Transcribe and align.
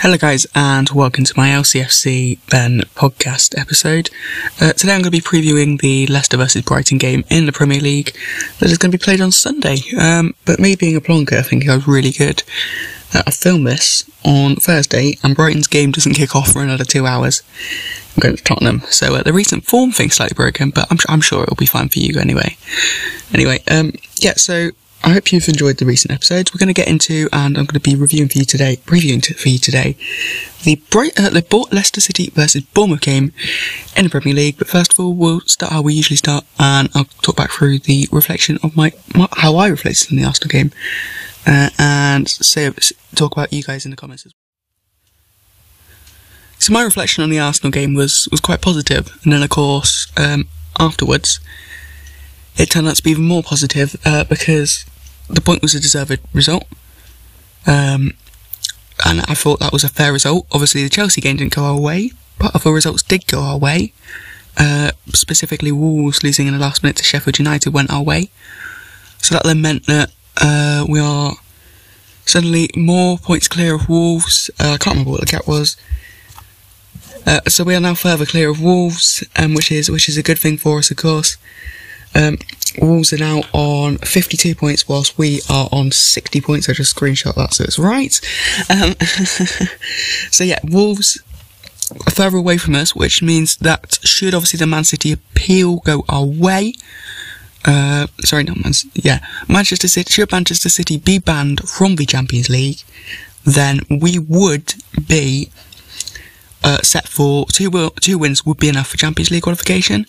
Hello, 0.00 0.16
guys, 0.16 0.46
and 0.54 0.88
welcome 0.90 1.24
to 1.24 1.34
my 1.36 1.48
LCFC 1.48 2.38
Ben 2.48 2.82
podcast 2.94 3.58
episode. 3.58 4.10
Uh, 4.60 4.72
today 4.72 4.94
I'm 4.94 5.02
going 5.02 5.10
to 5.10 5.10
be 5.10 5.20
previewing 5.20 5.80
the 5.80 6.06
Leicester 6.06 6.36
versus 6.36 6.62
Brighton 6.62 6.98
game 6.98 7.24
in 7.28 7.46
the 7.46 7.52
Premier 7.52 7.80
League 7.80 8.16
that 8.60 8.70
is 8.70 8.78
going 8.78 8.92
to 8.92 8.96
be 8.96 9.02
played 9.02 9.20
on 9.20 9.32
Sunday. 9.32 9.78
Um, 10.00 10.36
but 10.44 10.60
me 10.60 10.76
being 10.76 10.94
a 10.94 11.00
plonker, 11.00 11.38
I 11.38 11.42
think 11.42 11.68
I 11.68 11.74
was 11.74 11.88
really 11.88 12.12
good. 12.12 12.44
Uh, 13.12 13.24
I 13.26 13.32
filmed 13.32 13.66
this 13.66 14.08
on 14.24 14.54
Thursday, 14.54 15.18
and 15.24 15.34
Brighton's 15.34 15.66
game 15.66 15.90
doesn't 15.90 16.14
kick 16.14 16.36
off 16.36 16.52
for 16.52 16.62
another 16.62 16.84
two 16.84 17.04
hours. 17.04 17.42
I'm 18.14 18.20
going 18.20 18.36
to 18.36 18.44
Tottenham, 18.44 18.82
so 18.90 19.16
uh, 19.16 19.24
the 19.24 19.32
recent 19.32 19.64
form 19.64 19.90
thing's 19.90 20.14
slightly 20.14 20.36
broken, 20.36 20.70
but 20.70 20.86
I'm, 20.92 20.98
I'm 21.08 21.20
sure 21.20 21.42
it'll 21.42 21.56
be 21.56 21.66
fine 21.66 21.88
for 21.88 21.98
you 21.98 22.20
anyway. 22.20 22.56
Anyway, 23.34 23.64
um, 23.68 23.94
yeah, 24.20 24.34
so 24.34 24.70
I 25.04 25.10
hope 25.10 25.32
you've 25.32 25.48
enjoyed 25.48 25.78
the 25.78 25.86
recent 25.86 26.12
episodes. 26.12 26.52
We're 26.52 26.58
going 26.58 26.74
to 26.74 26.74
get 26.74 26.88
into, 26.88 27.28
and 27.32 27.56
I'm 27.56 27.66
going 27.66 27.80
to 27.80 27.80
be 27.80 27.94
reviewing 27.94 28.28
for 28.28 28.38
you 28.38 28.44
today, 28.44 28.78
previewing 28.84 29.24
for 29.36 29.48
you 29.48 29.58
today, 29.58 29.96
the 30.64 30.76
Bright, 30.90 31.18
uh, 31.18 31.30
the 31.30 31.66
Leicester 31.70 32.00
City 32.00 32.30
versus 32.30 32.62
Bournemouth 32.62 33.00
game 33.00 33.32
in 33.96 34.04
the 34.04 34.10
Premier 34.10 34.34
League. 34.34 34.58
But 34.58 34.68
first 34.68 34.92
of 34.92 35.00
all, 35.00 35.14
we'll 35.14 35.40
start 35.42 35.72
how 35.72 35.82
we 35.82 35.94
usually 35.94 36.16
start, 36.16 36.44
and 36.58 36.90
I'll 36.94 37.04
talk 37.22 37.36
back 37.36 37.50
through 37.50 37.78
the 37.80 38.08
reflection 38.10 38.58
of 38.62 38.76
my, 38.76 38.92
my 39.14 39.28
how 39.36 39.56
I 39.56 39.68
reflected 39.68 40.10
on 40.10 40.18
the 40.18 40.24
Arsenal 40.24 40.50
game, 40.50 40.72
uh, 41.46 41.70
and 41.78 42.28
say 42.28 42.70
talk 43.14 43.32
about 43.32 43.52
you 43.52 43.62
guys 43.62 43.84
in 43.84 43.92
the 43.92 43.96
comments. 43.96 44.26
As 44.26 44.32
well. 44.32 44.48
So 46.58 46.72
my 46.72 46.82
reflection 46.82 47.22
on 47.22 47.30
the 47.30 47.38
Arsenal 47.38 47.70
game 47.70 47.94
was 47.94 48.28
was 48.32 48.40
quite 48.40 48.60
positive, 48.60 49.16
and 49.22 49.32
then 49.32 49.44
of 49.44 49.50
course 49.50 50.08
um, 50.16 50.48
afterwards 50.78 51.38
it 52.58 52.70
turned 52.70 52.88
out 52.88 52.96
to 52.96 53.02
be 53.02 53.10
even 53.10 53.24
more 53.24 53.42
positive 53.42 53.96
uh, 54.04 54.24
because 54.24 54.84
the 55.28 55.40
point 55.40 55.62
was 55.62 55.74
a 55.74 55.80
deserved 55.80 56.20
result. 56.32 56.64
Um, 57.66 58.14
and 59.06 59.20
I 59.28 59.34
thought 59.34 59.60
that 59.60 59.72
was 59.72 59.84
a 59.84 59.88
fair 59.88 60.12
result. 60.12 60.46
Obviously, 60.50 60.82
the 60.82 60.88
Chelsea 60.88 61.20
game 61.20 61.36
didn't 61.36 61.54
go 61.54 61.62
our 61.62 61.78
way, 61.78 62.10
but 62.38 62.54
other 62.54 62.72
results 62.72 63.02
did 63.02 63.26
go 63.26 63.40
our 63.40 63.58
way. 63.58 63.92
Uh, 64.56 64.90
specifically, 65.12 65.70
Wolves 65.70 66.24
losing 66.24 66.48
in 66.48 66.52
the 66.52 66.58
last 66.58 66.82
minute 66.82 66.96
to 66.96 67.04
Sheffield 67.04 67.38
United 67.38 67.72
went 67.72 67.92
our 67.92 68.02
way. 68.02 68.30
So 69.18 69.34
that 69.34 69.44
then 69.44 69.60
meant 69.60 69.86
that 69.86 70.10
uh, 70.40 70.84
we 70.88 70.98
are 70.98 71.34
suddenly 72.26 72.70
more 72.76 73.18
points 73.18 73.46
clear 73.46 73.76
of 73.76 73.88
Wolves. 73.88 74.50
Uh, 74.58 74.72
I 74.72 74.78
can't 74.78 74.94
remember 74.94 75.12
what 75.12 75.20
the 75.20 75.26
gap 75.26 75.46
was. 75.46 75.76
Uh, 77.24 77.40
so 77.46 77.62
we 77.62 77.74
are 77.74 77.80
now 77.80 77.94
further 77.94 78.26
clear 78.26 78.50
of 78.50 78.60
Wolves, 78.60 79.22
um, 79.36 79.54
which 79.54 79.70
is 79.70 79.90
which 79.90 80.08
is 80.08 80.16
a 80.16 80.22
good 80.22 80.38
thing 80.38 80.56
for 80.56 80.78
us, 80.78 80.90
of 80.90 80.96
course. 80.96 81.36
Um, 82.14 82.38
Wolves 82.80 83.12
are 83.12 83.18
now 83.18 83.42
on 83.52 83.98
52 83.98 84.54
points, 84.54 84.88
whilst 84.88 85.18
we 85.18 85.40
are 85.50 85.68
on 85.72 85.90
60 85.90 86.40
points. 86.40 86.68
I 86.68 86.72
just 86.72 86.94
screenshot 86.94 87.34
that 87.34 87.54
so 87.54 87.64
it's 87.64 87.78
right. 87.78 88.20
Um, 88.70 88.94
so 90.30 90.44
yeah, 90.44 90.58
Wolves 90.64 91.22
are 92.06 92.10
further 92.10 92.36
away 92.36 92.58
from 92.58 92.74
us, 92.74 92.94
which 92.94 93.22
means 93.22 93.56
that 93.56 93.98
should 94.02 94.34
obviously 94.34 94.58
the 94.58 94.66
Man 94.66 94.84
City 94.84 95.12
appeal 95.12 95.76
go 95.78 96.04
our 96.08 96.24
way. 96.24 96.74
Uh, 97.64 98.06
sorry, 98.20 98.44
not 98.44 98.62
Man. 98.62 98.72
Yeah, 98.94 99.24
Manchester 99.48 99.88
City. 99.88 100.12
Should 100.12 100.32
Manchester 100.32 100.68
City 100.68 100.96
be 100.96 101.18
banned 101.18 101.68
from 101.68 101.96
the 101.96 102.06
Champions 102.06 102.48
League, 102.48 102.82
then 103.44 103.80
we 103.90 104.18
would 104.18 104.74
be 105.06 105.50
uh, 106.64 106.78
set 106.82 107.08
for 107.08 107.46
two 107.46 107.90
two 108.00 108.18
wins 108.18 108.44
would 108.44 108.58
be 108.58 108.68
enough 108.68 108.88
for 108.88 108.96
Champions 108.96 109.30
League 109.30 109.42
qualification, 109.42 110.06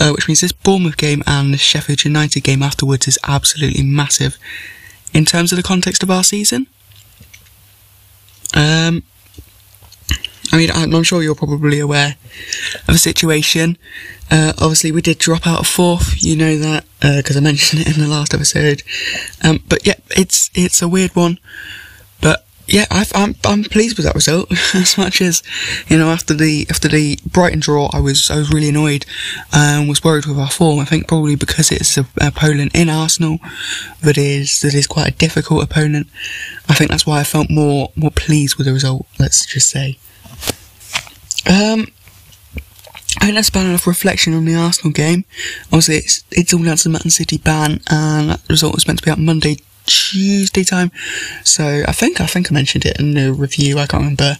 uh, 0.00 0.10
which 0.12 0.28
means 0.28 0.40
this 0.40 0.52
Bournemouth 0.52 0.96
game 0.96 1.22
and 1.26 1.52
the 1.52 1.58
Sheffield 1.58 2.04
United 2.04 2.40
game 2.40 2.62
afterwards 2.62 3.06
is 3.06 3.18
absolutely 3.24 3.82
massive 3.82 4.38
in 5.12 5.24
terms 5.24 5.52
of 5.52 5.56
the 5.56 5.62
context 5.62 6.02
of 6.02 6.10
our 6.10 6.24
season. 6.24 6.66
Um, 8.54 9.02
I 10.52 10.56
mean, 10.58 10.70
I'm, 10.72 11.02
sure 11.02 11.22
you're 11.22 11.34
probably 11.34 11.80
aware 11.80 12.16
of 12.86 12.94
the 12.94 12.98
situation. 12.98 13.76
Uh, 14.30 14.52
obviously, 14.58 14.92
we 14.92 15.02
did 15.02 15.18
drop 15.18 15.46
out 15.46 15.60
of 15.60 15.66
fourth. 15.66 16.22
You 16.22 16.36
know 16.36 16.56
that 16.58 16.84
because 17.00 17.36
uh, 17.36 17.40
I 17.40 17.42
mentioned 17.42 17.82
it 17.82 17.96
in 17.96 18.00
the 18.00 18.08
last 18.08 18.32
episode. 18.34 18.82
Um, 19.42 19.62
but 19.68 19.86
yeah, 19.86 19.96
it's 20.10 20.50
it's 20.54 20.80
a 20.80 20.88
weird 20.88 21.16
one 21.16 21.38
yeah, 22.66 22.86
i 22.90 23.00
am 23.00 23.06
I'm, 23.14 23.34
I'm 23.44 23.64
pleased 23.64 23.96
with 23.96 24.06
that 24.06 24.14
result. 24.14 24.50
as 24.74 24.96
much 24.96 25.20
as 25.20 25.42
you 25.88 25.98
know, 25.98 26.10
after 26.10 26.34
the 26.34 26.66
after 26.70 26.88
the 26.88 27.18
Brighton 27.26 27.60
draw, 27.60 27.90
I 27.92 28.00
was 28.00 28.30
I 28.30 28.36
was 28.36 28.52
really 28.52 28.70
annoyed 28.70 29.04
and 29.52 29.88
was 29.88 30.02
worried 30.02 30.26
with 30.26 30.38
our 30.38 30.50
form. 30.50 30.80
I 30.80 30.84
think 30.84 31.06
probably 31.06 31.36
because 31.36 31.70
it's 31.70 31.98
a, 31.98 32.06
opponent 32.20 32.74
in 32.74 32.88
Arsenal 32.88 33.38
that 34.02 34.16
is 34.16 34.60
that 34.60 34.74
is 34.74 34.86
quite 34.86 35.08
a 35.08 35.16
difficult 35.16 35.62
opponent. 35.62 36.08
I 36.68 36.74
think 36.74 36.90
that's 36.90 37.06
why 37.06 37.20
I 37.20 37.24
felt 37.24 37.50
more 37.50 37.92
more 37.96 38.10
pleased 38.10 38.56
with 38.56 38.66
the 38.66 38.72
result. 38.72 39.06
Let's 39.18 39.44
just 39.46 39.68
say. 39.68 39.98
Um, 41.46 41.88
I 43.20 43.26
think 43.26 43.34
that's 43.36 43.50
about 43.50 43.66
enough 43.66 43.86
reflection 43.86 44.34
on 44.34 44.44
the 44.44 44.54
Arsenal 44.54 44.92
game. 44.92 45.24
Obviously, 45.66 45.96
it's 45.96 46.24
it's 46.30 46.54
all 46.54 46.62
down 46.62 46.76
to 46.78 46.84
the 46.84 46.90
Man 46.90 47.10
City 47.10 47.38
ban, 47.38 47.80
and 47.90 48.30
that 48.30 48.40
result 48.48 48.74
was 48.74 48.86
meant 48.86 49.00
to 49.00 49.04
be 49.04 49.10
out 49.10 49.18
Monday 49.18 49.58
Tuesday 49.86 50.64
time. 50.64 50.90
So 51.44 51.82
I 51.86 51.92
think 51.92 52.20
I 52.20 52.26
think 52.26 52.50
I 52.50 52.54
mentioned 52.54 52.84
it 52.84 52.98
in 52.98 53.14
the 53.14 53.32
review. 53.32 53.78
I 53.78 53.86
can't 53.86 54.02
remember. 54.02 54.36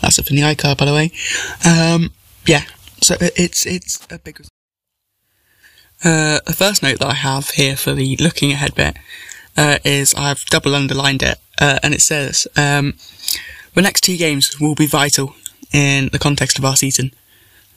That's 0.00 0.18
up 0.18 0.28
in 0.30 0.36
the 0.36 0.42
iCar, 0.42 0.76
by 0.76 0.84
the 0.84 0.94
way. 0.94 1.12
Um, 1.64 2.10
yeah. 2.46 2.62
So 3.02 3.16
it's 3.20 3.66
it's 3.66 4.06
a 4.10 4.18
big. 4.18 4.40
Uh, 6.04 6.38
the 6.46 6.54
first 6.56 6.82
note 6.82 7.00
that 7.00 7.08
I 7.08 7.14
have 7.14 7.50
here 7.50 7.76
for 7.76 7.92
the 7.92 8.16
looking 8.16 8.52
ahead 8.52 8.74
bit 8.74 8.96
uh, 9.56 9.78
is 9.84 10.14
I've 10.14 10.44
double 10.46 10.74
underlined 10.74 11.22
it, 11.22 11.38
uh, 11.60 11.78
and 11.82 11.92
it 11.92 12.00
says 12.00 12.46
um, 12.56 12.94
the 13.74 13.82
next 13.82 14.02
two 14.02 14.16
games 14.16 14.60
will 14.60 14.74
be 14.74 14.86
vital 14.86 15.34
in 15.72 16.08
the 16.12 16.18
context 16.18 16.58
of 16.58 16.64
our 16.64 16.76
season. 16.76 17.12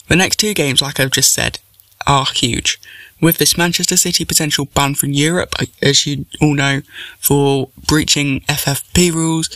The 0.07 0.15
next 0.15 0.37
two 0.37 0.53
games, 0.53 0.81
like 0.81 0.99
I've 0.99 1.11
just 1.11 1.33
said, 1.33 1.59
are 2.07 2.25
huge 2.33 2.79
with 3.21 3.37
this 3.37 3.57
Manchester 3.57 3.95
City 3.95 4.25
potential 4.25 4.65
ban 4.65 4.95
from 4.95 5.13
Europe, 5.13 5.55
as 5.81 6.05
you 6.05 6.25
all 6.41 6.55
know, 6.55 6.81
for 7.19 7.69
breaching 7.87 8.41
FFP 8.41 9.13
rules, 9.13 9.49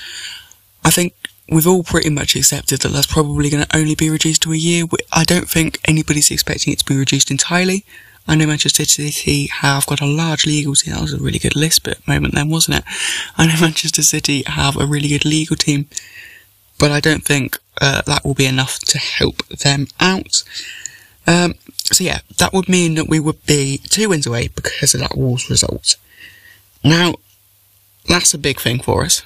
I 0.84 0.92
think 0.92 1.14
we've 1.50 1.68
all 1.68 1.84
pretty 1.84 2.12
much 2.12 2.36
accepted 2.36 2.82
that 2.82 2.90
that's 2.90 3.08
probably 3.08 3.50
going 3.50 3.66
to 3.66 3.78
only 3.78 3.96
be 3.96 4.10
reduced 4.10 4.44
to 4.44 4.54
a 4.54 4.58
year. 4.58 4.86
I 5.12 5.24
don't 5.24 5.50
think 5.50 5.80
anybody's 5.86 6.32
expecting 6.32 6.74
it 6.74 6.80
to 6.80 6.86
be 6.86 6.96
reduced 6.96 7.32
entirely. 7.32 7.84
I 8.28 8.36
know 8.36 8.48
Manchester 8.48 8.86
City 8.86 9.48
have 9.48 9.86
got 9.86 10.02
a 10.02 10.06
large 10.06 10.46
legal 10.46 10.74
team. 10.76 10.94
That 10.94 11.02
was 11.02 11.14
a 11.14 11.20
really 11.20 11.40
good 11.40 11.56
list 11.56 11.84
bit 11.84 12.08
moment 12.08 12.34
then, 12.34 12.50
wasn't 12.50 12.78
it? 12.78 12.84
I 13.38 13.48
know 13.48 13.54
Manchester 13.62 14.04
City 14.04 14.44
have 14.46 14.78
a 14.78 14.86
really 14.86 15.10
good 15.10 15.26
legal 15.26 15.56
team, 15.56 15.88
but 16.80 16.92
I 16.92 17.00
don't 17.00 17.24
think 17.24 17.58
uh, 17.82 18.04
that 18.04 18.24
will 18.24 18.34
be 18.36 18.46
enough 18.46 18.80
to 18.80 18.98
help 19.00 19.48
them 19.48 19.88
out. 20.00 20.44
Um, 21.28 21.56
so 21.94 22.04
yeah, 22.04 22.20
that 22.38 22.54
would 22.54 22.68
mean 22.68 22.96
that 22.96 23.08
we 23.08 23.20
would 23.20 23.46
be 23.46 23.78
two 23.78 24.10
wins 24.10 24.26
away 24.26 24.48
because 24.48 24.94
of 24.94 25.02
that 25.02 25.16
Wolves 25.16 25.50
result. 25.50 25.98
Now, 26.84 27.16
that's 28.08 28.34
a 28.34 28.40
big 28.40 28.60
thing 28.60 28.82
for 28.82 29.04
us. 29.04 29.24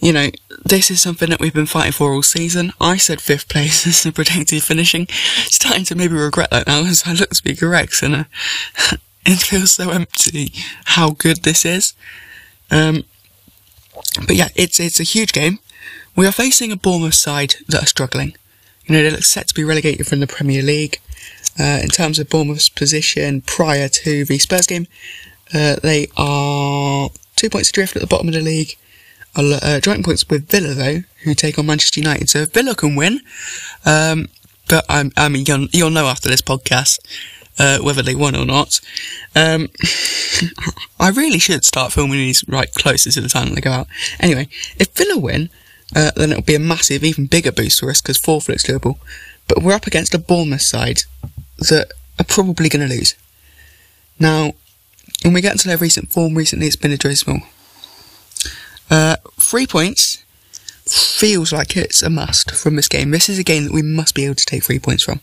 You 0.00 0.12
know, 0.12 0.30
this 0.64 0.90
is 0.90 1.00
something 1.00 1.30
that 1.30 1.38
we've 1.38 1.54
been 1.54 1.66
fighting 1.66 1.92
for 1.92 2.12
all 2.12 2.24
season. 2.24 2.72
I 2.80 2.96
said 2.96 3.20
fifth 3.20 3.48
place 3.48 3.86
as 3.86 4.02
the 4.02 4.10
predicted 4.10 4.62
finishing. 4.62 5.06
Starting 5.08 5.84
to 5.86 5.94
maybe 5.94 6.14
regret 6.14 6.50
that 6.50 6.66
now 6.66 6.84
as 6.84 7.04
I 7.06 7.12
look 7.12 7.30
to 7.30 7.42
be 7.42 7.54
correct 7.54 8.02
and 8.02 8.14
uh, 8.14 8.24
it 9.26 9.38
feels 9.38 9.72
so 9.72 9.90
empty 9.90 10.52
how 10.84 11.10
good 11.10 11.44
this 11.44 11.64
is. 11.64 11.94
Um, 12.70 13.04
but 14.26 14.34
yeah, 14.34 14.48
it's, 14.56 14.80
it's 14.80 14.98
a 14.98 15.04
huge 15.04 15.32
game. 15.32 15.60
We 16.16 16.26
are 16.26 16.32
facing 16.32 16.72
a 16.72 16.76
Bournemouth 16.76 17.14
side 17.14 17.54
that 17.68 17.84
are 17.84 17.86
struggling. 17.86 18.34
You 18.86 18.96
know, 18.96 19.02
they 19.02 19.10
look 19.10 19.22
set 19.22 19.48
to 19.48 19.54
be 19.54 19.64
relegated 19.64 20.06
from 20.06 20.20
the 20.20 20.26
Premier 20.26 20.62
League. 20.62 21.00
Uh, 21.58 21.80
in 21.82 21.88
terms 21.88 22.18
of 22.18 22.28
Bournemouth's 22.28 22.68
position 22.68 23.42
prior 23.42 23.88
to 23.88 24.24
the 24.24 24.38
Spurs 24.38 24.66
game, 24.66 24.86
uh, 25.54 25.76
they 25.82 26.08
are 26.16 27.10
two 27.36 27.50
points 27.50 27.70
adrift 27.70 27.94
at 27.96 28.00
the 28.00 28.08
bottom 28.08 28.28
of 28.28 28.34
the 28.34 28.40
league. 28.40 28.76
Uh, 29.34 29.80
joint 29.80 30.04
points 30.04 30.28
with 30.28 30.48
Villa 30.48 30.74
though, 30.74 31.02
who 31.24 31.34
take 31.34 31.58
on 31.58 31.66
Manchester 31.66 32.00
United. 32.00 32.28
So 32.28 32.40
if 32.40 32.52
Villa 32.52 32.74
can 32.74 32.96
win, 32.96 33.20
um, 33.84 34.28
but 34.68 34.84
I, 34.88 35.10
I 35.16 35.28
mean 35.28 35.44
you'll, 35.46 35.68
you'll, 35.72 35.90
know 35.90 36.06
after 36.06 36.28
this 36.28 36.42
podcast 36.42 36.98
uh, 37.58 37.78
whether 37.78 38.02
they 38.02 38.14
won 38.14 38.36
or 38.36 38.44
not. 38.44 38.80
Um, 39.34 39.68
I 41.00 41.10
really 41.10 41.38
should 41.38 41.64
start 41.64 41.92
filming 41.92 42.18
these 42.18 42.46
right 42.48 42.72
closer 42.74 43.10
to 43.10 43.20
the 43.20 43.28
time 43.28 43.54
they 43.54 43.60
go 43.60 43.72
out. 43.72 43.86
Anyway, 44.20 44.48
if 44.78 44.94
Villa 44.94 45.18
win, 45.18 45.50
uh, 45.94 46.10
then 46.16 46.30
it'll 46.30 46.42
be 46.42 46.54
a 46.54 46.60
massive, 46.60 47.04
even 47.04 47.26
bigger 47.26 47.52
boost 47.52 47.80
for 47.80 47.90
us 47.90 48.00
because 48.00 48.18
fourth 48.18 48.48
looks 48.48 48.66
doable. 48.66 48.98
But 49.48 49.62
we're 49.62 49.74
up 49.74 49.86
against 49.86 50.14
a 50.14 50.18
Bournemouth 50.18 50.62
side 50.62 51.02
that 51.68 51.92
are 52.18 52.24
probably 52.24 52.68
going 52.68 52.86
to 52.88 52.94
lose. 52.94 53.14
Now, 54.18 54.52
when 55.22 55.32
we 55.32 55.40
get 55.40 55.52
into 55.52 55.68
their 55.68 55.78
recent 55.78 56.10
form, 56.10 56.34
recently 56.34 56.66
it's 56.66 56.76
been 56.76 56.92
a. 56.92 57.42
Uh, 58.90 59.16
three 59.40 59.66
points 59.66 60.24
feels 60.84 61.52
like 61.52 61.76
it's 61.76 62.02
a 62.02 62.10
must 62.10 62.50
from 62.50 62.76
this 62.76 62.88
game. 62.88 63.10
This 63.10 63.28
is 63.28 63.38
a 63.38 63.44
game 63.44 63.64
that 63.64 63.72
we 63.72 63.82
must 63.82 64.14
be 64.14 64.24
able 64.24 64.34
to 64.34 64.44
take 64.44 64.64
three 64.64 64.78
points 64.78 65.02
from. 65.02 65.20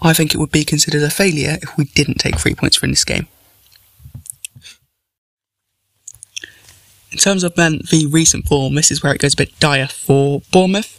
I 0.00 0.12
think 0.12 0.32
it 0.32 0.38
would 0.38 0.52
be 0.52 0.64
considered 0.64 1.02
a 1.02 1.10
failure 1.10 1.58
if 1.60 1.76
we 1.76 1.84
didn't 1.84 2.18
take 2.18 2.38
three 2.38 2.54
points 2.54 2.76
from 2.76 2.90
this 2.90 3.04
game. 3.04 3.26
in 7.18 7.18
terms 7.18 7.42
of 7.42 7.54
then 7.54 7.80
the 7.90 8.06
recent 8.06 8.46
form, 8.46 8.74
this 8.74 8.90
is 8.90 9.02
where 9.02 9.12
it 9.12 9.20
goes 9.20 9.34
a 9.34 9.36
bit 9.36 9.58
dire 9.58 9.88
for 9.88 10.40
Bournemouth. 10.52 10.94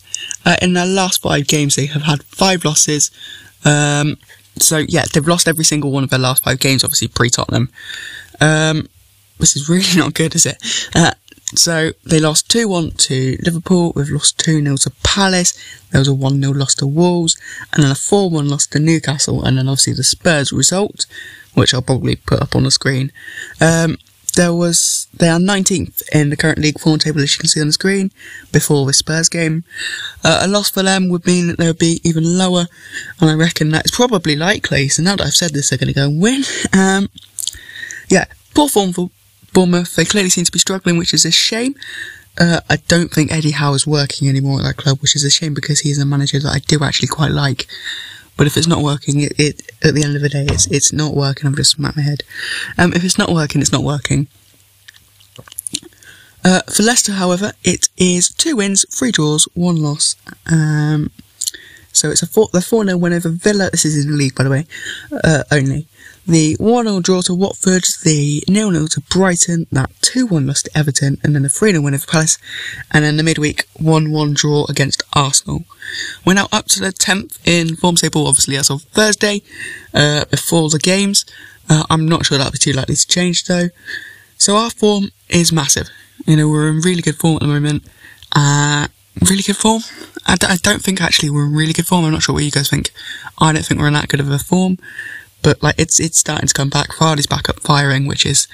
Uh, 0.46 0.58
in 0.62 0.74
their 0.74 0.86
last 0.86 1.22
five 1.22 1.48
games, 1.48 1.76
they 1.76 1.86
have 1.86 2.02
had 2.04 2.24
five 2.24 2.66
losses. 2.66 3.12
Um, 3.64 4.18
so 4.62 4.78
yeah, 4.78 5.06
they've 5.14 5.28
lost 5.28 5.48
every 5.48 5.66
single 5.66 5.92
one 5.92 6.04
of 6.04 6.10
their 6.10 6.20
last 6.20 6.44
five 6.44 6.60
games, 6.60 6.84
obviously 6.84 7.08
pre-Tottenham. 7.08 7.70
Um, 8.40 8.90
this 9.40 9.56
is 9.56 9.70
really 9.70 9.86
not 9.98 10.14
good, 10.14 10.36
is 10.36 10.46
it? 10.46 10.58
Uh, 10.96 11.12
so 11.56 11.92
they 12.06 12.20
lost 12.20 12.48
2-1 12.50 12.98
to 13.08 13.38
Liverpool, 13.44 13.92
we've 13.96 14.10
lost 14.10 14.38
2-0 14.38 14.84
to 14.84 14.92
Palace, 15.04 15.58
there 15.92 16.00
was 16.00 16.08
a 16.08 16.12
1-0 16.12 16.56
loss 16.56 16.76
to 16.76 16.86
Wolves, 16.86 17.36
and 17.74 17.84
then 17.84 17.92
a 17.92 17.96
4-1 17.96 18.50
loss 18.50 18.68
to 18.68 18.80
Newcastle, 18.80 19.44
and 19.44 19.58
then 19.58 19.68
obviously 19.68 19.94
the 19.94 20.04
Spurs 20.04 20.52
result, 20.52 21.08
which 21.56 21.74
I'll 21.74 21.82
probably 21.82 22.18
put 22.18 22.42
up 22.42 22.56
on 22.56 22.64
the 22.64 22.72
screen. 22.72 23.12
Um, 23.60 23.98
there 24.40 24.54
was 24.54 25.10
they 25.14 25.28
are 25.28 25.38
19th 25.38 26.02
in 26.14 26.30
the 26.30 26.38
current 26.38 26.60
league 26.60 26.80
form 26.80 26.98
table 26.98 27.20
as 27.20 27.36
you 27.36 27.40
can 27.40 27.50
see 27.50 27.60
on 27.60 27.68
the 27.68 27.74
screen 27.74 28.10
before 28.54 28.86
the 28.86 28.94
Spurs 28.94 29.28
game. 29.28 29.66
Uh, 30.24 30.40
a 30.44 30.48
loss 30.48 30.70
for 30.70 30.82
them 30.82 31.10
would 31.10 31.26
mean 31.26 31.48
that 31.48 31.58
they 31.58 31.68
would 31.68 31.78
be 31.78 32.00
even 32.06 32.38
lower, 32.38 32.68
and 33.20 33.30
I 33.30 33.34
reckon 33.34 33.70
that's 33.70 33.92
probably 33.92 34.38
likely. 34.38 34.88
So 34.88 35.04
now 35.04 35.18
that 35.18 35.28
I've 35.28 35.34
said 35.34 35.52
this, 35.52 35.70
they're 35.70 35.78
going 35.78 35.94
to 35.94 35.94
go 35.94 36.06
and 36.06 36.22
win. 36.22 36.44
Um, 36.72 37.10
yeah, 38.10 38.26
poor 38.56 38.70
form 38.70 38.94
for 38.94 39.10
Bournemouth. 39.54 39.96
They 39.96 40.06
clearly 40.06 40.30
seem 40.30 40.46
to 40.46 40.52
be 40.52 40.60
struggling, 40.60 40.98
which 40.98 41.14
is 41.14 41.26
a 41.26 41.32
shame. 41.32 41.76
Uh, 42.40 42.62
I 42.70 42.78
don't 42.88 43.12
think 43.12 43.32
Eddie 43.32 43.52
Howe 43.52 43.74
is 43.74 43.86
working 43.86 44.30
anymore 44.30 44.60
at 44.60 44.64
that 44.64 44.78
club, 44.78 45.00
which 45.02 45.16
is 45.16 45.26
a 45.26 45.30
shame 45.30 45.54
because 45.54 45.82
he's 45.82 46.00
a 46.00 46.06
manager 46.06 46.40
that 46.40 46.54
I 46.54 46.60
do 46.60 46.84
actually 46.84 47.10
quite 47.10 47.32
like. 47.32 47.68
But 48.40 48.48
if 48.48 48.56
it's 48.56 48.68
not 48.68 48.82
working, 48.82 49.20
it, 49.20 49.34
it 49.38 49.70
at 49.84 49.96
the 49.96 50.02
end 50.02 50.16
of 50.16 50.22
the 50.22 50.30
day, 50.30 50.46
it's 50.50 50.66
it's 50.68 50.94
not 50.94 51.14
working. 51.14 51.46
I'm 51.46 51.56
just 51.56 51.72
smack 51.72 51.98
my 51.98 52.04
head. 52.04 52.24
Um, 52.78 52.94
if 52.94 53.04
it's 53.04 53.18
not 53.18 53.34
working, 53.34 53.60
it's 53.60 53.74
not 53.74 53.84
working. 53.84 54.28
Uh, 56.46 56.62
for 56.62 56.84
Leicester, 56.84 57.12
however, 57.12 57.52
it 57.66 57.90
is 57.98 58.30
two 58.30 58.56
wins, 58.56 58.86
three 58.98 59.12
draws, 59.12 59.50
one 59.56 59.76
loss. 59.76 60.16
Um, 60.50 61.12
so 61.92 62.10
it's 62.10 62.22
a 62.22 62.28
four, 62.28 62.48
the 62.54 62.62
4 62.62 62.86
0 62.86 62.98
win 62.98 63.14
over 63.14 63.30
Villa. 63.30 63.70
This 63.72 63.86
is 63.86 64.04
in 64.04 64.12
the 64.12 64.18
league, 64.18 64.36
by 64.36 64.44
the 64.44 64.50
way, 64.50 64.66
uh, 65.24 65.44
only. 65.52 65.88
The 66.28 66.56
1 66.60 66.86
0 66.86 67.00
draw 67.00 67.22
to 67.22 67.34
Watford, 67.34 67.86
the 68.04 68.44
0 68.48 68.72
0 68.72 68.86
to 68.88 69.02
Brighton, 69.02 69.66
that 69.72 69.90
2 70.02 70.28
1 70.28 70.48
loss 70.48 70.62
to 70.64 70.78
Everton, 70.78 71.18
and 71.24 71.36
then 71.36 71.44
the 71.44 71.50
3 71.50 71.72
0 71.72 71.84
win 71.84 71.94
over 71.94 72.06
Palace, 72.06 72.38
and 72.92 73.04
then 73.04 73.18
the 73.18 73.24
midweek 73.24 73.66
1 73.80 74.12
1 74.12 74.34
draw 74.34 74.66
against 74.70 75.02
Arsenal. 75.14 75.64
We're 76.26 76.36
now 76.36 76.48
up 76.52 76.66
to 76.68 76.80
the 76.80 76.92
10th 76.92 77.40
in 77.46 77.76
form 77.76 77.96
table, 77.96 78.28
obviously, 78.28 78.58
as 78.58 78.70
of 78.70 78.84
Thursday, 78.84 79.42
uh, 79.94 80.26
before 80.26 80.70
the 80.70 80.80
games. 80.80 81.26
Uh, 81.70 81.84
I'm 81.90 82.08
not 82.08 82.26
sure 82.26 82.38
that'll 82.38 82.52
be 82.52 82.58
too 82.58 82.74
likely 82.74 82.96
to 82.96 83.08
change 83.08 83.46
though. 83.46 83.70
So 84.38 84.56
our 84.56 84.70
form 84.70 85.12
is 85.30 85.52
massive. 85.52 85.90
You 86.26 86.36
know, 86.36 86.48
we're 86.48 86.70
in 86.70 86.82
really 86.82 87.02
good 87.02 87.18
form 87.18 87.36
at 87.36 87.42
the 87.42 87.48
moment. 87.48 87.84
Uh, 88.36 88.88
really 89.22 89.44
good 89.44 89.58
form. 89.58 89.82
I 90.26 90.36
d- 90.36 90.48
I 90.48 90.58
don't 90.58 90.82
think 90.82 91.02
actually 91.02 91.30
we're 91.30 91.46
in 91.46 91.54
really 91.54 91.74
good 91.74 91.88
form. 91.88 92.06
I'm 92.06 92.12
not 92.12 92.24
sure 92.24 92.34
what 92.34 92.44
you 92.44 92.52
guys 92.52 92.70
think. 92.70 92.92
I 93.40 93.54
don't 93.54 93.66
think 93.66 93.80
we're 93.80 93.88
in 93.88 93.94
that 93.94 94.10
good 94.10 94.20
of 94.20 94.30
a 94.30 94.40
form. 94.40 94.78
But 95.42 95.64
like 95.64 95.76
it's 95.78 96.00
it's 96.00 96.20
starting 96.20 96.48
to 96.48 96.54
come 96.54 96.70
back. 96.70 96.90
Vardy's 96.92 97.28
back 97.28 97.50
up 97.50 97.60
firing, 97.62 98.08
which 98.08 98.26
is 98.26 98.48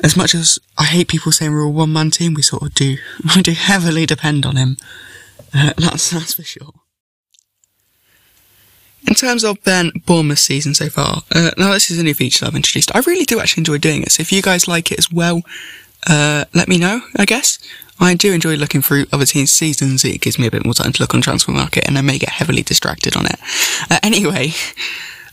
as 0.00 0.16
much 0.16 0.34
as 0.34 0.58
I 0.78 0.84
hate 0.84 1.08
people 1.08 1.32
saying 1.32 1.52
we're 1.52 1.62
a 1.62 1.70
one 1.70 1.92
man 1.92 2.10
team, 2.10 2.34
we 2.34 2.42
sort 2.42 2.62
of 2.62 2.74
do. 2.74 2.96
I 3.28 3.42
do 3.42 3.52
heavily 3.52 4.06
depend 4.06 4.46
on 4.46 4.56
him. 4.56 4.76
Uh, 5.54 5.72
that's 5.78 6.10
that's 6.10 6.34
for 6.34 6.42
sure. 6.42 6.72
In 9.06 9.14
terms 9.14 9.44
of 9.44 9.62
then 9.62 9.92
Bournemouth 10.04 10.40
season 10.40 10.74
so 10.74 10.88
far, 10.88 11.22
uh, 11.32 11.52
now 11.56 11.72
this 11.72 11.90
is 11.92 12.00
a 12.00 12.02
new 12.02 12.14
feature 12.14 12.40
that 12.40 12.48
I've 12.48 12.56
introduced. 12.56 12.94
I 12.94 13.00
really 13.00 13.24
do 13.24 13.38
actually 13.38 13.60
enjoy 13.60 13.78
doing 13.78 14.02
it. 14.02 14.10
So 14.10 14.20
if 14.20 14.32
you 14.32 14.42
guys 14.42 14.66
like 14.66 14.90
it 14.90 14.98
as 14.98 15.12
well, 15.12 15.42
uh, 16.08 16.44
let 16.54 16.66
me 16.66 16.76
know. 16.76 17.02
I 17.16 17.24
guess 17.24 17.58
I 17.98 18.14
do 18.14 18.32
enjoy 18.32 18.56
looking 18.56 18.82
through 18.82 19.06
other 19.12 19.24
teams' 19.24 19.52
seasons. 19.52 20.04
It 20.04 20.20
gives 20.20 20.38
me 20.38 20.46
a 20.46 20.50
bit 20.50 20.64
more 20.64 20.74
time 20.74 20.92
to 20.92 21.02
look 21.02 21.14
on 21.14 21.22
transfer 21.22 21.52
market, 21.52 21.86
and 21.86 21.96
I 21.96 22.02
may 22.02 22.18
get 22.18 22.30
heavily 22.30 22.62
distracted 22.62 23.16
on 23.16 23.26
it. 23.26 23.38
Uh, 23.90 23.98
anyway. 24.02 24.52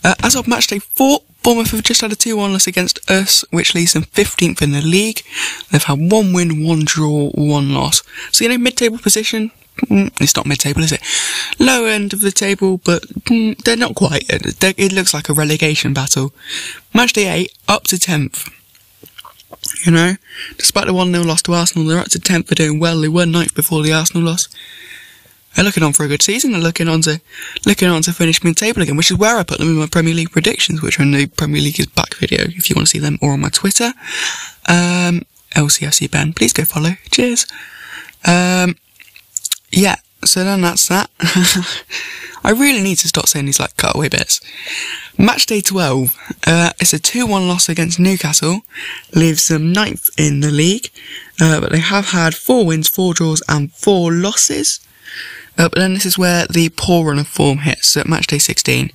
Uh, 0.03 0.15
as 0.21 0.35
of 0.35 0.47
match 0.47 0.67
day 0.67 0.79
four, 0.79 1.21
Bournemouth 1.43 1.71
have 1.71 1.83
just 1.83 2.01
had 2.01 2.11
a 2.11 2.15
2-1 2.15 2.51
loss 2.51 2.67
against 2.67 3.09
us, 3.09 3.45
which 3.51 3.73
leaves 3.73 3.93
them 3.93 4.03
15th 4.03 4.61
in 4.61 4.71
the 4.71 4.81
league. 4.81 5.21
They've 5.71 5.83
had 5.83 6.11
one 6.11 6.33
win, 6.33 6.65
one 6.65 6.83
draw, 6.83 7.29
one 7.31 7.73
loss. 7.73 8.03
So, 8.31 8.43
you 8.43 8.49
know, 8.49 8.57
mid-table 8.57 8.97
position, 8.97 9.51
mm, 9.81 10.11
it's 10.21 10.35
not 10.35 10.45
mid-table, 10.45 10.81
is 10.83 10.91
it? 10.91 11.01
Low 11.59 11.85
end 11.85 12.13
of 12.13 12.21
the 12.21 12.31
table, 12.31 12.79
but 12.83 13.03
mm, 13.25 13.57
they're 13.63 13.77
not 13.77 13.95
quite. 13.95 14.25
It 14.29 14.91
looks 14.93 15.13
like 15.13 15.29
a 15.29 15.33
relegation 15.33 15.93
battle. 15.93 16.33
Match 16.93 17.13
day 17.13 17.29
8, 17.29 17.57
up 17.67 17.83
to 17.85 17.95
10th. 17.95 18.49
You 19.85 19.91
know, 19.91 20.15
despite 20.57 20.87
the 20.87 20.93
1-0 20.93 21.25
loss 21.25 21.41
to 21.43 21.53
Arsenal, 21.53 21.87
they're 21.87 21.99
up 21.99 22.09
to 22.09 22.19
10th 22.19 22.47
for 22.47 22.55
doing 22.55 22.79
well. 22.79 22.99
They 22.99 23.07
were 23.07 23.25
ninth 23.25 23.55
before 23.55 23.81
the 23.81 23.93
Arsenal 23.93 24.23
loss. 24.23 24.47
They're 25.55 25.65
looking 25.65 25.83
on 25.83 25.93
for 25.93 26.03
a 26.03 26.07
good 26.07 26.21
season. 26.21 26.51
They're 26.51 26.61
looking 26.61 26.87
on 26.87 27.01
to 27.01 27.21
looking 27.65 27.87
on 27.87 28.01
to 28.03 28.13
finish 28.13 28.43
mid-table 28.43 28.81
again, 28.81 28.97
which 28.97 29.11
is 29.11 29.17
where 29.17 29.37
I 29.37 29.43
put 29.43 29.59
them 29.59 29.69
in 29.69 29.75
my 29.75 29.87
Premier 29.87 30.13
League 30.13 30.31
predictions, 30.31 30.81
which 30.81 30.99
are 30.99 31.03
in 31.03 31.11
the 31.11 31.27
Premier 31.27 31.61
League 31.61 31.79
is 31.79 31.85
back 31.85 32.15
video 32.15 32.45
if 32.45 32.69
you 32.69 32.75
want 32.75 32.87
to 32.87 32.91
see 32.91 32.99
them, 32.99 33.19
or 33.21 33.33
on 33.33 33.41
my 33.41 33.49
Twitter, 33.49 33.93
um, 34.67 35.25
LCFC 35.55 36.09
Ben. 36.09 36.33
Please 36.33 36.53
go 36.53 36.65
follow. 36.65 36.91
Cheers. 37.11 37.45
Um, 38.25 38.77
yeah. 39.71 39.97
So 40.25 40.43
then 40.43 40.61
that's 40.61 40.87
that. 40.87 41.09
I 42.43 42.51
really 42.51 42.81
need 42.81 42.97
to 42.97 43.07
stop 43.07 43.27
saying 43.27 43.45
these 43.45 43.59
like 43.59 43.77
cutaway 43.77 44.09
bits. 44.09 44.41
Match 45.17 45.45
day 45.45 45.61
12, 45.61 46.17
uh, 46.47 46.71
it's 46.79 46.93
a 46.93 46.99
2-1 46.99 47.47
loss 47.47 47.69
against 47.69 47.99
Newcastle, 47.99 48.61
leaves 49.13 49.47
them 49.47 49.71
ninth 49.71 50.09
in 50.17 50.41
the 50.41 50.51
league, 50.51 50.89
uh, 51.39 51.61
but 51.61 51.71
they 51.71 51.79
have 51.79 52.07
had 52.07 52.35
four 52.35 52.65
wins, 52.65 52.89
four 52.89 53.13
draws, 53.13 53.41
and 53.47 53.71
four 53.71 54.11
losses. 54.11 54.79
Uh, 55.57 55.69
but 55.69 55.75
then 55.75 55.93
this 55.93 56.05
is 56.05 56.17
where 56.17 56.47
the 56.47 56.69
poor 56.75 57.05
run 57.05 57.19
of 57.19 57.27
form 57.27 57.59
hits. 57.59 57.89
So 57.89 58.01
at 58.01 58.07
match 58.07 58.27
day 58.27 58.39
16, 58.39 58.91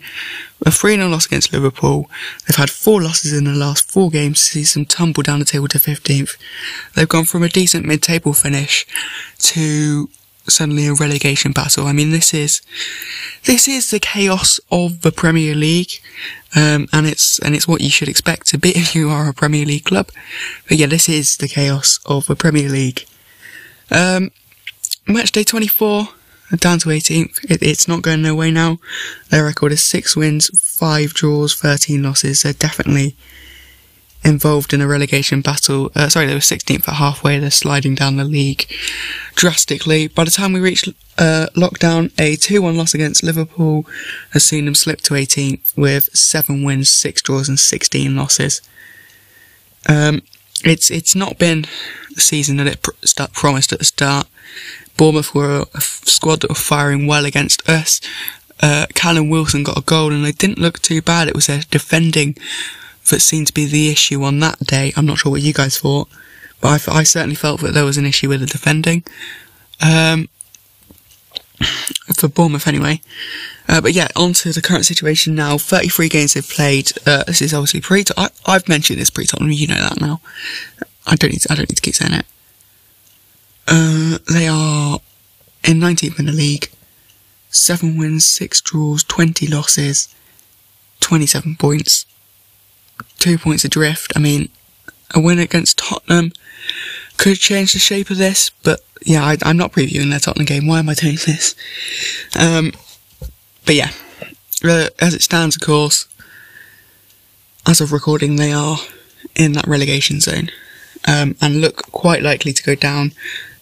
a 0.67 0.71
3 0.71 0.97
0 0.97 1.09
loss 1.09 1.27
against 1.27 1.53
Liverpool. 1.53 2.11
They've 2.47 2.57
had 2.57 2.71
four 2.71 3.01
losses 3.01 3.33
in 3.33 3.45
the 3.45 3.53
last 3.53 3.91
four 3.91 4.11
games, 4.11 4.41
sees 4.41 4.75
them 4.75 4.85
tumble 4.85 5.23
down 5.23 5.39
the 5.39 5.45
table 5.45 5.69
to 5.69 5.79
15th. 5.79 6.37
They've 6.95 7.09
gone 7.09 7.27
from 7.27 7.45
a 7.45 7.49
decent 7.49 7.87
mid 7.87 8.03
table 8.03 8.33
finish 8.33 8.87
to 9.39 10.11
suddenly 10.51 10.87
a 10.87 10.95
relegation 10.95 11.53
battle. 11.53 11.87
I 11.87 11.93
mean, 11.93 12.11
this 12.11 12.33
is, 12.35 12.63
this 13.45 13.69
is 13.69 13.91
the 13.91 14.01
chaos 14.01 14.61
of 14.71 15.03
the 15.03 15.13
Premier 15.13 15.55
League. 15.55 16.01
Um, 16.57 16.89
and 16.93 17.07
it's, 17.07 17.39
and 17.39 17.55
it's 17.55 17.69
what 17.69 17.81
you 17.81 17.91
should 17.91 18.09
expect 18.09 18.47
to 18.49 18.59
be 18.59 18.71
if 18.77 18.95
you 18.95 19.11
are 19.11 19.29
a 19.29 19.35
Premier 19.35 19.67
League 19.67 19.85
club. 19.85 20.09
But 20.69 20.79
yeah, 20.79 20.87
this 20.87 21.09
is 21.09 21.37
the 21.37 21.49
chaos 21.49 22.01
of 22.07 22.27
the 22.27 22.37
Premier 22.37 22.69
League. 22.69 23.07
Um, 23.91 24.31
match 25.07 25.33
day 25.33 25.45
24, 25.45 26.09
down 26.57 26.79
to 26.81 26.89
18th. 26.89 27.45
It, 27.51 27.63
it's 27.63 27.89
not 27.89 28.03
going 28.03 28.23
no 28.23 28.35
way 28.35 28.51
now. 28.51 28.79
Their 29.31 29.45
record 29.45 29.73
is 29.73 29.83
six 29.83 30.17
wins, 30.17 30.51
five 30.61 31.15
draws, 31.15 31.55
13 31.55 32.03
losses. 32.03 32.43
They're 32.43 32.53
definitely 32.53 33.17
involved 34.25 34.73
in 34.73 34.81
a 34.81 34.87
relegation 34.87 35.41
battle. 35.41 35.91
Uh, 35.95 36.09
sorry, 36.09 36.27
they 36.27 36.35
were 36.35 36.41
16th 36.41 36.89
at 36.89 36.95
halfway. 36.95 37.39
They're 37.39 37.51
sliding 37.51 37.95
down 37.95 38.17
the 38.17 38.25
league 38.25 38.67
drastically. 39.35 40.09
By 40.09 40.25
the 40.25 40.31
time 40.31 40.53
we 40.53 40.61
reach 40.61 40.89
uh, 41.17 41.47
lockdown, 41.55 42.13
a 42.19 42.37
2-1 42.37 42.77
loss 42.77 42.95
against 42.95 43.23
Liverpool 43.23 43.87
has 44.33 44.45
seen 44.45 44.65
them 44.65 44.75
slip 44.75 45.01
to 45.03 45.15
18th 45.15 45.77
with 45.77 46.05
seven 46.17 46.63
wins, 46.63 46.91
six 46.91 47.23
draws, 47.23 47.49
and 47.49 47.59
16 47.59 48.17
losses. 48.17 48.61
Um, 49.89 50.23
it's 50.65 50.91
it's 50.91 51.15
not 51.15 51.39
been 51.39 51.67
the 52.15 52.21
season 52.21 52.57
that 52.57 52.67
it 52.67 52.83
pr- 52.83 52.91
start, 53.05 53.33
promised 53.33 53.73
at 53.73 53.79
the 53.79 53.85
start. 53.85 54.27
Bournemouth 54.97 55.35
were 55.35 55.67
a 55.75 55.81
squad 55.81 56.41
that 56.41 56.51
were 56.51 56.57
firing 56.57 57.07
well 57.07 57.25
against 57.25 57.67
us. 57.69 58.01
Uh, 58.61 58.87
Callum 58.95 59.31
Wilson 59.31 59.63
got 59.63 59.79
a 59.79 59.83
goal 59.83 60.13
and 60.13 60.25
they 60.25 60.33
didn't 60.33 60.59
look 60.59 60.81
too 60.81 61.01
bad. 61.01 61.29
It 61.29 61.37
was 61.37 61.47
their 61.47 61.63
defending 61.71 62.37
that 63.11 63.21
seemed 63.21 63.49
to 63.49 63.53
be 63.53 63.67
the 63.67 63.91
issue 63.91 64.23
on 64.23 64.41
that 64.41 64.59
day. 64.61 64.93
I'm 64.97 65.07
not 65.07 65.19
sure 65.19 65.33
what 65.33 65.43
you 65.43 65.53
guys 65.53 65.79
thought, 65.79 66.09
but 66.61 66.89
I, 66.89 67.01
I 67.01 67.03
certainly 67.03 67.35
felt 67.35 67.61
that 67.61 67.75
there 67.75 67.85
was 67.85 67.99
an 67.99 68.07
issue 68.07 68.29
with 68.29 68.41
the 68.41 68.47
defending. 68.47 69.05
Um, 69.81 70.29
for 72.15 72.29
Bournemouth 72.29 72.67
anyway. 72.67 73.01
Uh, 73.69 73.81
but 73.81 73.93
yeah, 73.93 74.09
on 74.17 74.33
to 74.33 74.53
the 74.53 74.63
current 74.63 74.87
situation 74.87 75.35
now. 75.35 75.59
33 75.59 76.09
games 76.09 76.35
they've 76.35 76.49
played. 76.49 76.93
Uh, 77.07 77.25
this 77.25 77.43
is 77.43 77.53
obviously 77.53 77.81
pre 77.81 78.05
I, 78.17 78.31
have 78.47 78.69
mentioned 78.69 79.01
this 79.01 79.11
pre 79.11 79.27
Tottenham, 79.27 79.53
you 79.53 79.67
know 79.67 79.81
that 79.81 80.01
now. 80.01 80.21
I 81.07 81.17
don't 81.17 81.31
need 81.31 81.43
to, 81.43 81.53
I 81.53 81.55
don't 81.55 81.69
need 81.69 81.77
to 81.77 81.83
keep 81.83 81.95
saying 81.95 82.15
it. 82.15 82.27
Uh, 83.67 84.19
they 84.33 84.49
are 84.49 85.01
in 85.65 85.79
19th 85.79 86.19
in 86.19 86.27
the 86.27 86.33
league. 86.33 86.71
7 87.51 87.97
wins, 87.97 88.27
6 88.27 88.61
draws, 88.61 89.03
20 89.05 89.47
losses, 89.47 90.15
27 91.01 91.57
points. 91.57 92.07
2 93.19 93.39
points 93.39 93.65
adrift. 93.65 94.13
I 94.17 94.21
mean, 94.21 94.49
a 95.15 95.21
win 95.21 95.39
against 95.39 95.79
Tottenham 95.79 96.33
could 97.17 97.39
change 97.39 97.73
the 97.73 97.79
shape 97.79 98.11
of 98.11 98.19
this, 98.19 98.51
but 98.63 98.81
yeah, 99.03 99.25
I, 99.25 99.37
am 99.49 99.57
not 99.57 99.73
previewing 99.73 100.11
their 100.11 100.21
Tottenham 100.21 100.47
game. 100.47 100.67
Why 100.67 100.79
am 100.79 100.89
I 100.89 100.95
doing 100.95 101.17
this? 101.27 101.55
Um, 102.39 102.73
but 103.65 103.75
yeah, 103.75 103.91
uh, 104.65 104.89
as 105.01 105.15
it 105.15 105.23
stands, 105.23 105.57
of 105.57 105.63
course, 105.63 106.07
as 107.67 107.81
of 107.81 107.93
recording, 107.93 108.37
they 108.37 108.53
are 108.53 108.79
in 109.35 109.53
that 109.53 109.67
relegation 109.67 110.21
zone. 110.21 110.51
um, 111.07 111.37
and 111.41 111.61
look 111.61 111.91
quite 111.93 112.23
likely 112.23 112.53
to 112.53 112.63
go 112.63 112.75
down. 112.75 113.13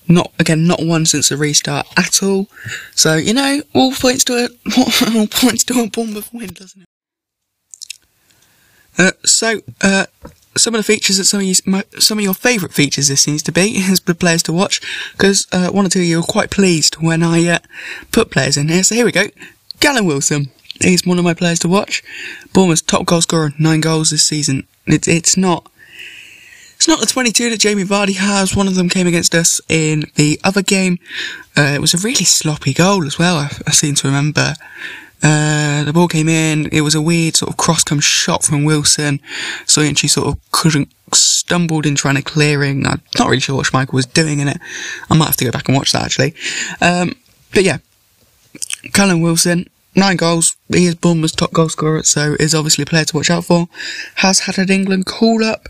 Not 0.09 0.33
again, 0.39 0.67
not 0.67 0.85
one 0.85 1.05
since 1.05 1.29
the 1.29 1.37
restart 1.37 1.87
at 1.97 2.23
all. 2.23 2.49
So 2.95 3.17
you 3.17 3.35
know, 3.35 3.63
all 3.75 3.93
points 3.93 4.25
to 4.25 4.45
it. 4.45 4.53
All 5.17 5.27
points 5.27 5.65
to 5.65 5.81
a 5.81 5.89
Bournemouth 5.89 6.33
win, 6.33 6.53
doesn't 6.53 6.83
it? 6.83 6.89
Uh, 8.99 9.13
so, 9.25 9.61
uh, 9.83 10.07
some 10.57 10.75
of 10.75 10.79
the 10.79 10.85
features 10.85 11.19
that 11.19 11.25
some 11.25 11.41
of 11.41 11.47
you, 11.47 11.55
my, 11.67 11.85
some 11.99 12.19
of 12.19 12.25
your 12.25 12.35
favourite 12.35 12.75
features 12.75 13.09
this 13.09 13.21
seems 13.21 13.43
to 13.43 13.53
be 13.53 13.71
is 13.77 14.01
the 14.01 14.15
players 14.15 14.43
to 14.45 14.53
watch 14.53 14.81
because 15.13 15.47
uh, 15.53 15.69
one 15.69 15.87
or 15.87 15.89
two 15.89 16.01
of 16.01 16.07
you 16.07 16.19
were 16.19 16.27
quite 16.27 16.51
pleased 16.51 16.97
when 16.97 17.23
I 17.23 17.47
uh, 17.47 17.59
put 18.13 18.31
players 18.31 18.57
in 18.57 18.69
here. 18.69 18.83
So 18.83 18.95
here 18.95 19.05
we 19.05 19.13
go. 19.13 19.27
Callum 19.81 20.07
Wilson. 20.07 20.51
He's 20.81 21.07
one 21.07 21.19
of 21.19 21.25
my 21.25 21.35
players 21.35 21.59
to 21.61 21.69
watch. 21.69 22.03
Bournemouth's 22.53 22.83
top 22.83 23.07
goal 23.07 23.23
scorer, 23.23 23.53
nine 23.59 23.81
goals 23.81 24.11
this 24.11 24.25
season. 24.25 24.67
It, 24.87 25.09
it's 25.09 25.37
not. 25.37 25.71
It's 26.77 26.87
not 26.87 27.01
the 27.01 27.07
22 27.07 27.49
that 27.49 27.61
Jamie 27.61 27.85
Vardy 27.85 28.17
has. 28.17 28.55
One 28.55 28.69
of 28.69 28.75
them 28.75 28.91
came 28.91 29.07
against 29.07 29.35
us 29.35 29.63
in 29.67 30.11
the 30.17 30.39
other 30.45 30.61
game. 30.61 30.99
Uh, 31.57 31.73
it 31.75 31.81
was 31.81 31.95
a 31.95 31.99
really 31.99 32.27
sloppy 32.27 32.75
goal 32.75 33.07
as 33.07 33.19
well. 33.19 33.37
I, 33.37 33.51
I 33.67 33.71
seem 33.71 33.95
to 33.95 34.07
remember. 34.07 34.55
Uh, 35.23 35.85
the 35.85 35.93
ball 35.93 36.09
came 36.09 36.29
in. 36.29 36.69
It 36.73 36.83
was 36.83 36.95
a 36.95 37.01
weird 37.01 37.37
sort 37.37 37.51
of 37.51 37.57
cross 37.57 37.83
come 37.83 38.01
shot 38.01 38.45
from 38.45 38.65
Wilson. 38.65 39.21
So 39.67 39.83
she 39.95 40.09
sort 40.09 40.29
of 40.29 40.39
couldn't 40.53 40.89
stumbled 41.13 41.87
in 41.87 41.95
trying 41.95 42.17
to 42.17 42.23
clearing. 42.23 42.87
I'm 42.87 43.01
not 43.19 43.29
really 43.29 43.41
sure 43.41 43.57
what 43.57 43.67
Schmeichel 43.67 43.93
was 43.93 44.07
doing 44.07 44.41
in 44.41 44.49
it. 44.49 44.59
I 45.11 45.17
might 45.17 45.27
have 45.27 45.37
to 45.37 45.45
go 45.45 45.51
back 45.51 45.69
and 45.69 45.77
watch 45.77 45.93
that 45.93 46.05
actually. 46.05 46.35
Um, 46.81 47.15
but 47.53 47.65
yeah, 47.65 47.79
Callum 48.93 49.21
Wilson, 49.21 49.69
nine 49.95 50.17
goals. 50.17 50.57
He 50.69 50.87
is 50.87 50.95
Bournemouth's 50.95 51.35
top 51.35 51.53
goal 51.53 51.69
scorer, 51.69 52.03
so 52.03 52.37
is 52.39 52.55
obviously 52.55 52.83
a 52.83 52.87
player 52.87 53.05
to 53.05 53.17
watch 53.17 53.31
out 53.31 53.45
for. 53.45 53.69
Has 54.17 54.41
had 54.41 54.59
an 54.59 54.71
England 54.71 55.07
call 55.07 55.45
up. 55.45 55.69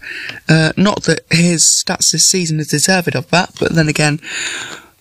Uh, 0.49 0.73
not 0.76 1.05
that 1.05 1.21
his 1.31 1.62
stats 1.62 2.12
this 2.12 2.26
season 2.26 2.59
is 2.61 2.69
deserved 2.69 3.15
of 3.15 3.29
that, 3.31 3.53
but 3.61 3.75
then 3.75 3.88
again, 3.88 4.21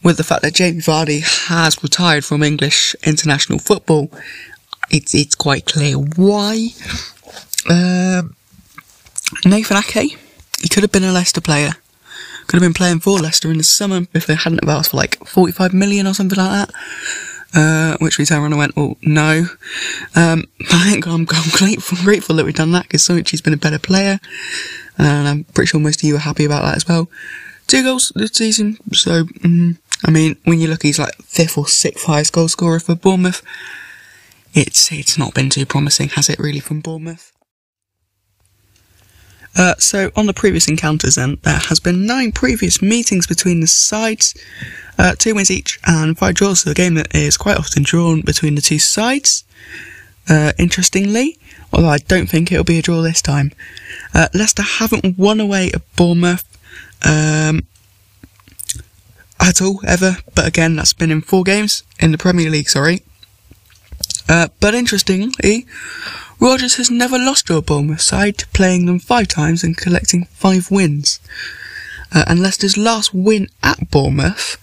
with 0.05 0.17
the 0.17 0.23
fact 0.23 0.43
that 0.43 0.53
Jamie 0.53 0.81
Vardy 0.81 1.21
has 1.47 1.81
retired 1.81 2.23
from 2.23 2.43
English 2.43 2.95
international 3.03 3.57
football, 3.57 4.11
it's 4.91 5.15
it's 5.15 5.33
quite 5.33 5.65
clear 5.65 5.95
why. 5.95 6.69
Um, 7.67 8.35
Nathan 9.43 9.77
Ake, 9.77 10.15
he 10.61 10.69
could 10.69 10.83
have 10.83 10.91
been 10.91 11.03
a 11.03 11.11
Leicester 11.11 11.41
player. 11.41 11.71
Could 12.45 12.61
have 12.61 12.67
been 12.67 12.75
playing 12.75 12.99
for 12.99 13.17
Leicester 13.17 13.49
in 13.49 13.57
the 13.57 13.63
summer 13.63 14.01
if 14.13 14.27
they 14.27 14.35
hadn't 14.35 14.63
have 14.63 14.77
asked 14.77 14.91
for 14.91 14.97
like 14.97 15.17
45 15.25 15.73
million 15.73 16.05
or 16.05 16.13
something 16.13 16.37
like 16.37 16.51
that. 16.51 16.71
Uh, 17.55 17.97
which 17.99 18.19
we 18.19 18.25
turned 18.25 18.41
around 18.41 18.51
and 18.51 18.59
went, 18.59 18.73
oh, 18.75 18.97
no. 19.01 19.47
Um, 20.15 20.43
I 20.71 20.91
think 20.91 21.07
I'm, 21.07 21.25
I'm 21.31 21.49
grateful, 21.51 21.97
grateful 22.03 22.35
that 22.35 22.45
we've 22.45 22.53
done 22.53 22.73
that 22.73 22.83
because 22.83 23.01
Söyüncü's 23.01 23.41
been 23.41 23.53
a 23.53 23.57
better 23.57 23.79
player. 23.79 24.19
And 24.97 25.27
I'm 25.27 25.43
pretty 25.45 25.69
sure 25.69 25.79
most 25.79 26.03
of 26.03 26.07
you 26.07 26.17
are 26.17 26.19
happy 26.19 26.45
about 26.45 26.63
that 26.63 26.75
as 26.75 26.87
well. 26.87 27.09
Two 27.67 27.81
goals 27.81 28.11
this 28.15 28.31
season, 28.31 28.77
so, 28.93 29.23
mm, 29.23 29.77
I 30.03 30.11
mean, 30.11 30.35
when 30.43 30.59
you 30.59 30.67
look, 30.67 30.83
he's 30.83 30.99
like 30.99 31.15
fifth 31.21 31.57
or 31.57 31.67
sixth 31.67 32.05
highest 32.05 32.33
goal 32.33 32.47
scorer 32.47 32.79
for 32.79 32.95
Bournemouth. 32.95 33.41
It's 34.53 34.91
it's 34.91 35.17
not 35.17 35.33
been 35.33 35.49
too 35.49 35.65
promising, 35.65 36.09
has 36.09 36.29
it? 36.29 36.39
Really, 36.39 36.59
from 36.59 36.81
Bournemouth. 36.81 37.31
Uh, 39.57 39.75
so 39.77 40.11
on 40.17 40.25
the 40.25 40.33
previous 40.33 40.67
encounters, 40.67 41.15
then 41.15 41.37
there 41.43 41.57
has 41.57 41.79
been 41.79 42.05
nine 42.05 42.31
previous 42.31 42.81
meetings 42.81 43.25
between 43.25 43.61
the 43.61 43.67
sides, 43.67 44.35
uh, 44.99 45.15
two 45.17 45.33
wins 45.33 45.49
each 45.49 45.79
and 45.85 46.17
five 46.17 46.35
draws. 46.35 46.61
So 46.61 46.71
a 46.71 46.73
game 46.73 46.95
that 46.95 47.15
is 47.15 47.37
quite 47.37 47.57
often 47.57 47.83
drawn 47.83 48.21
between 48.21 48.55
the 48.55 48.61
two 48.61 48.79
sides. 48.79 49.45
Uh, 50.27 50.51
interestingly, 50.57 51.37
although 51.71 51.89
I 51.89 51.99
don't 51.99 52.27
think 52.27 52.51
it'll 52.51 52.65
be 52.65 52.79
a 52.79 52.81
draw 52.81 53.01
this 53.01 53.21
time, 53.21 53.51
uh, 54.13 54.27
Leicester 54.33 54.63
haven't 54.63 55.17
won 55.17 55.39
away 55.39 55.71
at 55.73 55.95
Bournemouth 55.95 56.43
um, 57.05 57.61
at 59.45 59.61
all 59.61 59.79
ever. 59.85 60.17
But 60.33 60.47
again, 60.47 60.75
that's 60.75 60.93
been 60.93 61.11
in 61.11 61.21
four 61.21 61.43
games 61.43 61.83
in 61.99 62.11
the 62.11 62.17
Premier 62.17 62.49
League. 62.49 62.69
Sorry. 62.69 63.03
Uh, 64.27 64.47
but 64.59 64.73
interestingly, 64.73 65.67
Rodgers 66.39 66.75
has 66.75 66.89
never 66.89 67.17
lost 67.17 67.47
to 67.47 67.57
a 67.57 67.61
Bournemouth 67.61 68.01
side, 68.01 68.43
playing 68.53 68.87
them 68.87 68.99
five 68.99 69.27
times 69.27 69.63
and 69.63 69.77
collecting 69.77 70.25
five 70.25 70.71
wins. 70.71 71.19
Uh, 72.13 72.25
and 72.27 72.39
Leicester's 72.39 72.77
last 72.77 73.13
win 73.13 73.47
at 73.61 73.91
Bournemouth 73.91 74.57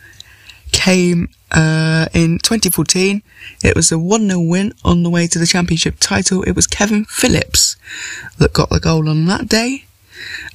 came 0.73 1.29
uh, 1.53 2.07
in 2.13 2.39
2014. 2.39 3.23
It 3.63 3.77
was 3.77 3.93
a 3.93 3.99
1 3.99 4.29
0 4.29 4.41
win 4.41 4.75
on 4.85 5.05
the 5.05 5.11
way 5.11 5.29
to 5.29 5.39
the 5.39 5.47
championship 5.47 5.97
title. 6.01 6.43
It 6.43 6.57
was 6.57 6.67
Kevin 6.67 7.05
Phillips 7.05 7.77
that 8.39 8.53
got 8.53 8.71
the 8.71 8.81
goal 8.81 9.09
on 9.09 9.27
that 9.27 9.49
day. 9.49 9.85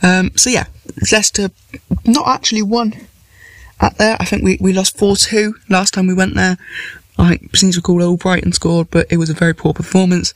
Um, 0.03 0.31
so 0.35 0.49
yeah, 0.49 0.65
Leicester 1.11 1.49
not 2.05 2.27
actually 2.27 2.61
won 2.61 3.07
at 3.79 3.97
there. 3.97 4.17
I 4.19 4.25
think 4.25 4.43
we, 4.43 4.57
we 4.59 4.73
lost 4.73 4.97
4 4.97 5.15
2 5.15 5.55
last 5.69 5.93
time 5.93 6.07
we 6.07 6.13
went 6.13 6.35
there. 6.35 6.57
I 7.19 7.39
seem 7.55 7.71
to 7.71 7.79
recall 7.79 8.03
all 8.03 8.17
Brighton 8.17 8.51
scored, 8.53 8.91
but 8.91 9.07
it 9.09 9.17
was 9.17 9.29
a 9.29 9.33
very 9.33 9.53
poor 9.53 9.73
performance. 9.73 10.33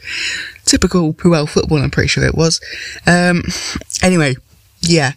Typical 0.66 1.14
Puel 1.14 1.48
football, 1.48 1.78
I'm 1.78 1.92
pretty 1.92 2.08
sure 2.08 2.26
it 2.26 2.36
was. 2.36 2.60
Um, 3.06 3.44
anyway, 4.02 4.36
yeah. 4.82 5.14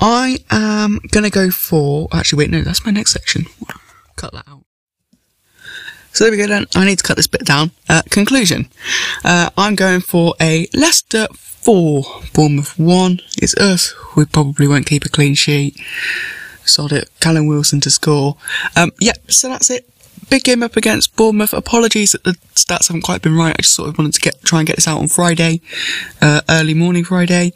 I 0.00 0.38
am 0.50 1.00
gonna 1.10 1.30
go 1.30 1.50
for, 1.50 2.08
actually 2.12 2.38
wait, 2.38 2.50
no, 2.50 2.62
that's 2.62 2.84
my 2.84 2.92
next 2.92 3.12
section. 3.12 3.46
Cut 4.16 4.32
that 4.32 4.48
out. 4.48 4.62
So 6.12 6.24
there 6.24 6.30
we 6.30 6.38
go 6.38 6.46
then. 6.46 6.66
I 6.74 6.86
need 6.86 6.96
to 6.98 7.04
cut 7.04 7.18
this 7.18 7.26
bit 7.26 7.44
down. 7.44 7.72
Uh, 7.90 8.02
conclusion. 8.08 8.70
Uh, 9.22 9.50
I'm 9.58 9.74
going 9.74 10.00
for 10.00 10.34
a 10.40 10.66
Leicester 10.72 11.26
4, 11.34 12.04
Bournemouth 12.32 12.78
1. 12.78 13.20
It's 13.36 13.54
us. 13.56 13.94
We 14.16 14.24
probably 14.24 14.66
won't 14.66 14.86
keep 14.86 15.04
a 15.04 15.10
clean 15.10 15.34
sheet. 15.34 15.78
Sod 16.68 16.92
it. 16.92 17.10
Callum 17.20 17.46
Wilson 17.46 17.80
to 17.80 17.90
score. 17.90 18.36
Um, 18.76 18.92
yeah, 19.00 19.14
so 19.28 19.48
that's 19.48 19.70
it 19.70 19.88
big 20.28 20.44
game 20.44 20.62
up 20.62 20.76
against 20.76 21.16
Bournemouth. 21.16 21.52
Apologies 21.52 22.12
that 22.12 22.24
the 22.24 22.32
stats 22.54 22.88
haven't 22.88 23.02
quite 23.02 23.22
been 23.22 23.36
right. 23.36 23.54
I 23.54 23.62
just 23.62 23.74
sort 23.74 23.88
of 23.88 23.98
wanted 23.98 24.14
to 24.14 24.20
get 24.20 24.42
try 24.42 24.60
and 24.60 24.66
get 24.66 24.76
this 24.76 24.88
out 24.88 25.00
on 25.00 25.08
Friday, 25.08 25.60
uh, 26.20 26.40
early 26.48 26.74
morning 26.74 27.04
Friday. 27.04 27.52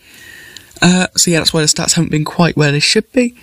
Uh, 0.82 1.08
so 1.16 1.30
yeah, 1.30 1.38
that's 1.38 1.52
why 1.52 1.60
the 1.60 1.66
stats 1.66 1.94
haven't 1.94 2.10
been 2.10 2.24
quite 2.24 2.56
where 2.56 2.72
they 2.72 2.80
should 2.80 3.10
be. 3.12 3.34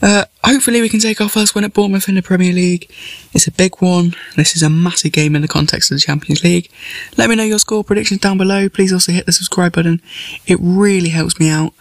Uh, 0.00 0.24
hopefully 0.42 0.80
we 0.80 0.88
can 0.88 0.98
take 0.98 1.20
our 1.20 1.28
first 1.28 1.54
win 1.54 1.62
at 1.62 1.72
Bournemouth 1.72 2.08
in 2.08 2.16
the 2.16 2.22
Premier 2.22 2.52
League. 2.52 2.90
It's 3.32 3.46
a 3.46 3.52
big 3.52 3.80
one. 3.80 4.16
This 4.34 4.56
is 4.56 4.62
a 4.62 4.68
massive 4.68 5.12
game 5.12 5.36
in 5.36 5.42
the 5.42 5.48
context 5.48 5.92
of 5.92 5.96
the 5.96 6.00
Champions 6.00 6.42
League. 6.42 6.68
Let 7.16 7.30
me 7.30 7.36
know 7.36 7.44
your 7.44 7.60
score 7.60 7.84
predictions 7.84 8.20
down 8.20 8.36
below. 8.36 8.68
Please 8.68 8.92
also 8.92 9.12
hit 9.12 9.26
the 9.26 9.32
subscribe 9.32 9.74
button. 9.74 10.02
It 10.44 10.58
really 10.60 11.10
helps 11.10 11.38
me 11.38 11.48
out. 11.48 11.72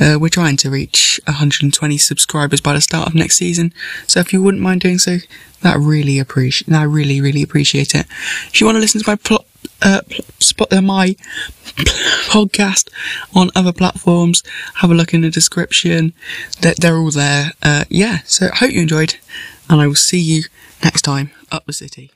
Uh, 0.00 0.18
we're 0.20 0.28
trying 0.28 0.56
to 0.58 0.70
reach 0.70 1.20
120 1.26 1.98
subscribers 1.98 2.60
by 2.60 2.74
the 2.74 2.80
start 2.80 3.08
of 3.08 3.14
next 3.14 3.36
season. 3.36 3.72
So 4.06 4.20
if 4.20 4.32
you 4.32 4.42
wouldn't 4.42 4.62
mind 4.62 4.80
doing 4.80 4.98
so, 4.98 5.18
that 5.62 5.78
really 5.78 6.18
appreciate. 6.18 6.72
I 6.72 6.82
really, 6.84 7.20
really 7.20 7.42
appreciate 7.42 7.94
it. 7.94 8.06
If 8.48 8.60
you 8.60 8.66
want 8.66 8.76
to 8.76 8.80
listen 8.80 9.00
to 9.00 9.10
my 9.10 9.16
plot, 9.16 9.46
uh, 9.82 10.02
spot 10.38 10.72
uh, 10.72 10.80
my 10.80 11.08
podcast 12.28 12.88
on 13.34 13.50
other 13.54 13.72
platforms, 13.72 14.42
have 14.76 14.90
a 14.90 14.94
look 14.94 15.14
in 15.14 15.22
the 15.22 15.30
description. 15.30 16.12
They're, 16.60 16.74
they're 16.74 16.96
all 16.96 17.10
there. 17.10 17.52
Uh, 17.62 17.84
yeah. 17.88 18.18
So 18.24 18.48
I 18.52 18.56
hope 18.56 18.72
you 18.72 18.82
enjoyed, 18.82 19.16
and 19.68 19.80
I 19.80 19.86
will 19.86 19.94
see 19.94 20.20
you 20.20 20.44
next 20.84 21.02
time 21.02 21.30
up 21.50 21.66
the 21.66 21.72
city. 21.72 22.10